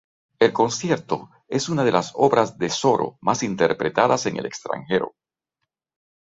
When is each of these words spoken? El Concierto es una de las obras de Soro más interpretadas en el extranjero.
El 0.39 0.51
Concierto 0.51 1.29
es 1.47 1.69
una 1.69 1.83
de 1.83 1.91
las 1.91 2.11
obras 2.15 2.57
de 2.57 2.71
Soro 2.71 3.19
más 3.21 3.43
interpretadas 3.43 4.25
en 4.25 4.37
el 4.37 4.47
extranjero. 4.47 5.13